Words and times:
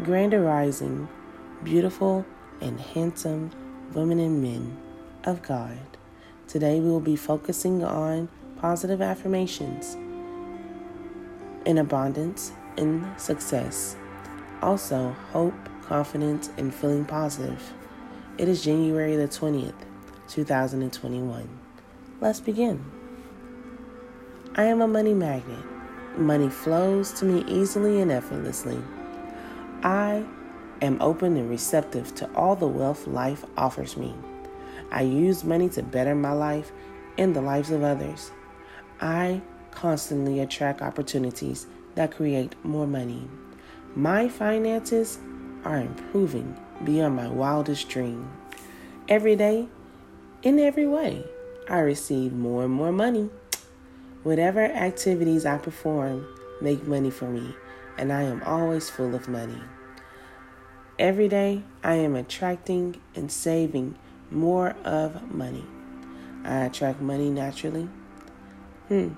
Grand 0.00 0.32
Arising, 0.32 1.06
beautiful 1.62 2.24
and 2.62 2.80
handsome 2.80 3.50
women 3.92 4.18
and 4.18 4.42
men 4.42 4.76
of 5.24 5.42
God. 5.42 5.78
Today 6.48 6.80
we 6.80 6.88
will 6.88 6.98
be 6.98 7.14
focusing 7.14 7.84
on 7.84 8.28
positive 8.56 9.02
affirmations 9.02 9.94
in 11.66 11.76
abundance 11.76 12.52
and 12.78 13.06
success. 13.20 13.94
Also, 14.62 15.14
hope, 15.30 15.54
confidence, 15.82 16.50
and 16.56 16.74
feeling 16.74 17.04
positive. 17.04 17.62
It 18.38 18.48
is 18.48 18.64
January 18.64 19.14
the 19.14 19.28
20th, 19.28 19.74
2021. 20.26 21.48
Let's 22.20 22.40
begin. 22.40 22.82
I 24.54 24.64
am 24.64 24.80
a 24.80 24.88
money 24.88 25.14
magnet. 25.14 25.64
Money 26.16 26.48
flows 26.48 27.12
to 27.12 27.26
me 27.26 27.44
easily 27.46 28.00
and 28.00 28.10
effortlessly. 28.10 28.82
I 29.82 30.24
am 30.80 31.00
open 31.00 31.36
and 31.36 31.50
receptive 31.50 32.14
to 32.16 32.30
all 32.34 32.54
the 32.54 32.68
wealth 32.68 33.06
life 33.06 33.44
offers 33.56 33.96
me. 33.96 34.14
I 34.90 35.02
use 35.02 35.42
money 35.42 35.68
to 35.70 35.82
better 35.82 36.14
my 36.14 36.32
life 36.32 36.70
and 37.18 37.34
the 37.34 37.40
lives 37.40 37.70
of 37.70 37.82
others. 37.82 38.30
I 39.00 39.42
constantly 39.72 40.38
attract 40.40 40.82
opportunities 40.82 41.66
that 41.94 42.14
create 42.14 42.54
more 42.64 42.86
money. 42.86 43.28
My 43.96 44.28
finances 44.28 45.18
are 45.64 45.78
improving 45.78 46.56
beyond 46.84 47.16
my 47.16 47.28
wildest 47.28 47.88
dream. 47.88 48.30
Every 49.08 49.34
day, 49.36 49.68
in 50.42 50.58
every 50.58 50.86
way, 50.86 51.24
I 51.68 51.80
receive 51.80 52.32
more 52.32 52.64
and 52.64 52.72
more 52.72 52.92
money. 52.92 53.30
Whatever 54.22 54.64
activities 54.64 55.44
I 55.44 55.58
perform 55.58 56.26
make 56.60 56.86
money 56.86 57.10
for 57.10 57.28
me, 57.28 57.54
and 57.98 58.12
I 58.12 58.22
am 58.22 58.42
always 58.44 58.90
full 58.90 59.14
of 59.14 59.28
money. 59.28 59.60
Every 60.98 61.28
day, 61.28 61.62
I 61.82 61.94
am 61.94 62.14
attracting 62.14 63.00
and 63.14 63.30
saving 63.30 63.96
more 64.30 64.76
of 64.84 65.32
money. 65.32 65.64
I 66.44 66.64
attract 66.64 67.00
money 67.00 67.30
naturally. 67.30 67.88
Hmm. 68.88 69.10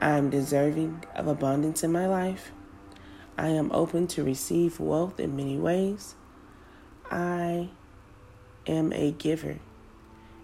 I 0.00 0.16
am 0.16 0.30
deserving 0.30 1.04
of 1.14 1.26
abundance 1.26 1.82
in 1.82 1.92
my 1.92 2.06
life. 2.06 2.52
I 3.36 3.48
am 3.48 3.70
open 3.72 4.06
to 4.08 4.24
receive 4.24 4.80
wealth 4.80 5.18
in 5.18 5.36
many 5.36 5.58
ways. 5.58 6.14
I 7.10 7.70
am 8.66 8.92
a 8.92 9.12
giver. 9.12 9.58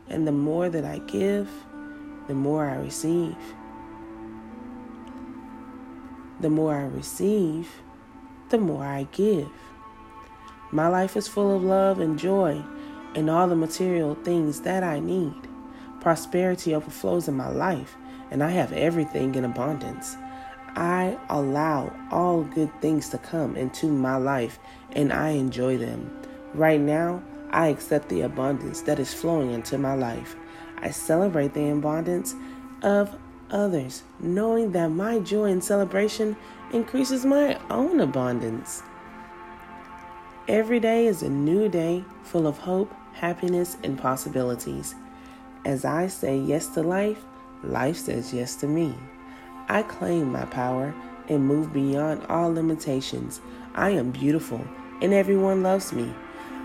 And 0.08 0.26
the 0.26 0.32
more 0.32 0.68
that 0.68 0.84
I 0.84 0.98
give, 0.98 1.48
the 2.28 2.34
more 2.34 2.68
I 2.68 2.76
receive. 2.76 3.36
The 6.40 6.50
more 6.50 6.74
I 6.74 6.84
receive, 6.84 7.70
the 8.50 8.58
more 8.58 8.84
I 8.84 9.08
give. 9.12 9.48
My 10.70 10.88
life 10.88 11.16
is 11.16 11.28
full 11.28 11.56
of 11.56 11.62
love 11.62 12.00
and 12.00 12.18
joy 12.18 12.62
and 13.14 13.30
all 13.30 13.48
the 13.48 13.56
material 13.56 14.14
things 14.14 14.60
that 14.60 14.82
I 14.82 15.00
need. 15.00 15.34
Prosperity 16.00 16.74
overflows 16.74 17.28
in 17.28 17.34
my 17.34 17.48
life, 17.48 17.96
and 18.30 18.42
I 18.42 18.50
have 18.50 18.72
everything 18.72 19.34
in 19.34 19.44
abundance. 19.44 20.16
I 20.76 21.18
allow 21.30 21.96
all 22.10 22.42
good 22.42 22.70
things 22.82 23.08
to 23.08 23.18
come 23.18 23.56
into 23.56 23.86
my 23.86 24.16
life, 24.16 24.58
and 24.92 25.12
I 25.12 25.30
enjoy 25.30 25.78
them. 25.78 26.22
Right 26.52 26.80
now, 26.80 27.22
I 27.50 27.68
accept 27.68 28.10
the 28.10 28.20
abundance 28.20 28.82
that 28.82 28.98
is 28.98 29.14
flowing 29.14 29.52
into 29.52 29.78
my 29.78 29.94
life. 29.94 30.36
I 30.78 30.90
celebrate 30.90 31.54
the 31.54 31.70
abundance 31.70 32.34
of 32.82 33.16
others, 33.50 34.02
knowing 34.20 34.72
that 34.72 34.88
my 34.88 35.18
joy 35.18 35.50
and 35.50 35.62
celebration 35.62 36.36
increases 36.72 37.24
my 37.24 37.58
own 37.70 38.00
abundance. 38.00 38.82
Every 40.48 40.78
day 40.78 41.06
is 41.06 41.22
a 41.22 41.28
new 41.28 41.68
day 41.68 42.04
full 42.22 42.46
of 42.46 42.58
hope, 42.58 42.92
happiness, 43.12 43.76
and 43.82 43.98
possibilities. 43.98 44.94
As 45.64 45.84
I 45.84 46.06
say 46.06 46.38
yes 46.38 46.68
to 46.68 46.82
life, 46.82 47.24
life 47.64 47.96
says 47.96 48.32
yes 48.32 48.54
to 48.56 48.66
me. 48.66 48.94
I 49.68 49.82
claim 49.82 50.30
my 50.30 50.44
power 50.44 50.94
and 51.28 51.46
move 51.46 51.72
beyond 51.72 52.24
all 52.28 52.52
limitations. 52.52 53.40
I 53.74 53.90
am 53.90 54.12
beautiful 54.12 54.64
and 55.02 55.12
everyone 55.12 55.62
loves 55.62 55.92
me. 55.92 56.14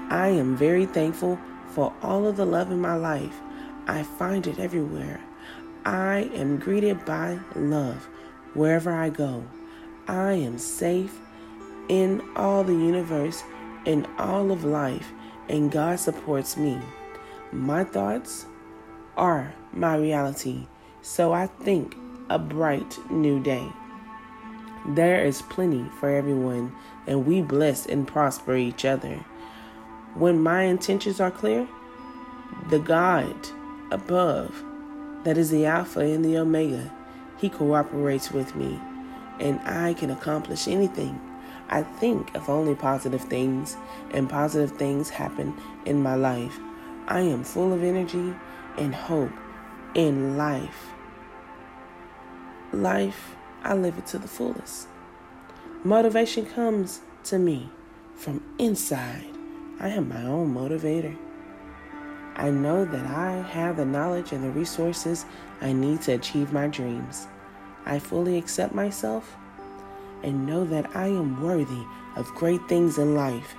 I 0.09 0.29
am 0.29 0.55
very 0.55 0.85
thankful 0.85 1.39
for 1.69 1.93
all 2.01 2.27
of 2.27 2.37
the 2.37 2.45
love 2.45 2.71
in 2.71 2.79
my 2.79 2.95
life. 2.95 3.39
I 3.87 4.03
find 4.03 4.45
it 4.45 4.59
everywhere. 4.59 5.19
I 5.85 6.29
am 6.33 6.59
greeted 6.59 7.05
by 7.05 7.39
love 7.55 8.07
wherever 8.53 8.91
I 8.91 9.09
go. 9.09 9.43
I 10.07 10.33
am 10.33 10.57
safe 10.57 11.17
in 11.89 12.21
all 12.35 12.63
the 12.63 12.73
universe, 12.73 13.43
in 13.85 14.05
all 14.17 14.51
of 14.51 14.63
life, 14.63 15.11
and 15.49 15.71
God 15.71 15.99
supports 15.99 16.55
me. 16.55 16.79
My 17.51 17.83
thoughts 17.83 18.45
are 19.17 19.53
my 19.73 19.95
reality, 19.97 20.67
so 21.01 21.33
I 21.33 21.47
think 21.47 21.95
a 22.29 22.37
bright 22.37 22.97
new 23.09 23.41
day. 23.41 23.67
There 24.89 25.23
is 25.25 25.41
plenty 25.43 25.85
for 25.99 26.09
everyone, 26.09 26.75
and 27.07 27.25
we 27.25 27.41
bless 27.41 27.85
and 27.85 28.07
prosper 28.07 28.55
each 28.55 28.85
other. 28.85 29.15
When 30.13 30.41
my 30.41 30.63
intentions 30.63 31.19
are 31.19 31.31
clear, 31.31 31.67
the 32.69 32.79
God 32.79 33.35
above, 33.91 34.63
that 35.23 35.37
is 35.37 35.49
the 35.51 35.65
Alpha 35.65 35.99
and 35.99 36.23
the 36.23 36.37
Omega, 36.37 36.91
He 37.37 37.49
cooperates 37.49 38.31
with 38.31 38.55
me, 38.55 38.79
and 39.39 39.59
I 39.61 39.93
can 39.93 40.11
accomplish 40.11 40.67
anything. 40.67 41.19
I 41.69 41.83
think 41.83 42.35
of 42.35 42.49
only 42.49 42.75
positive 42.75 43.21
things, 43.21 43.77
and 44.11 44.29
positive 44.29 44.77
things 44.77 45.09
happen 45.09 45.55
in 45.85 46.03
my 46.03 46.15
life. 46.15 46.59
I 47.07 47.21
am 47.21 47.43
full 47.43 47.73
of 47.73 47.83
energy 47.83 48.33
and 48.77 48.93
hope 48.93 49.31
in 49.95 50.37
life. 50.37 50.87
Life, 52.73 53.35
I 53.63 53.73
live 53.73 53.97
it 53.97 54.05
to 54.07 54.17
the 54.17 54.27
fullest. 54.27 54.87
Motivation 55.83 56.45
comes 56.45 57.01
to 57.25 57.39
me 57.39 57.69
from 58.15 58.43
inside. 58.59 59.25
I 59.79 59.89
am 59.89 60.09
my 60.09 60.23
own 60.23 60.53
motivator. 60.53 61.17
I 62.41 62.49
know 62.49 62.85
that 62.85 63.05
I 63.05 63.33
have 63.51 63.77
the 63.77 63.85
knowledge 63.85 64.31
and 64.31 64.43
the 64.43 64.49
resources 64.49 65.27
I 65.61 65.73
need 65.73 66.01
to 66.01 66.13
achieve 66.13 66.51
my 66.51 66.65
dreams. 66.65 67.27
I 67.85 67.99
fully 67.99 68.35
accept 68.35 68.73
myself 68.73 69.37
and 70.23 70.47
know 70.47 70.65
that 70.65 70.95
I 70.95 71.05
am 71.05 71.39
worthy 71.43 71.83
of 72.15 72.25
great 72.33 72.67
things 72.67 72.97
in 72.97 73.13
life. 73.13 73.53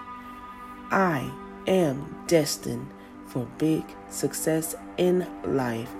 I 0.91 1.31
am 1.69 2.25
destined 2.26 2.91
for 3.26 3.47
big 3.56 3.84
success 4.10 4.75
in 4.97 5.28
life. 5.44 5.94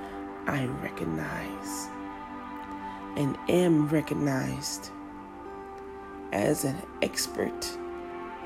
I 0.49 0.67
recognize 0.83 1.89
and 3.17 3.39
am 3.49 3.87
recognized 3.91 4.91
as 6.33 6.65
an 6.65 6.83
expert 7.01 7.79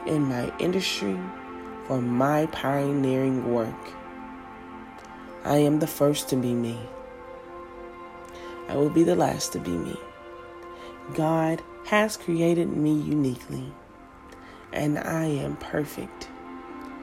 in 0.07 0.25
my 0.25 0.53
industry 0.59 1.19
for 1.87 2.03
my 2.03 2.45
pioneering 2.53 3.51
work. 3.51 3.75
I 5.47 5.59
am 5.59 5.79
the 5.79 5.87
first 5.87 6.29
to 6.31 6.37
be 6.37 6.53
me. 6.53 6.77
I 8.69 8.75
will 8.75 8.91
be 8.91 9.05
the 9.05 9.15
last 9.15 9.53
to 9.53 9.61
be 9.61 9.71
me. 9.71 9.97
God 11.15 11.63
has 11.85 12.17
created 12.17 12.77
me 12.77 12.93
uniquely, 12.93 13.73
and 14.73 14.99
I 14.99 15.27
am 15.27 15.57
perfect 15.59 16.29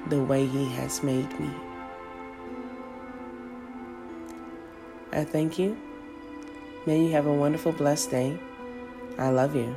the 0.10 0.22
way 0.22 0.46
He 0.46 0.66
has 0.72 1.02
made 1.02 1.40
me. 1.40 1.50
I 5.14 5.24
thank 5.24 5.58
you. 5.58 5.78
May 6.86 7.06
you 7.06 7.12
have 7.14 7.28
a 7.28 7.34
wonderful, 7.34 7.72
blessed 7.72 8.12
day. 8.12 8.38
I 9.18 9.30
love 9.30 9.56
you. 9.56 9.74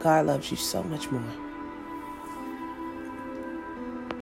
God 0.00 0.24
loves 0.24 0.50
you 0.50 0.56
so 0.56 0.82
much 0.82 1.10
more. 1.10 1.41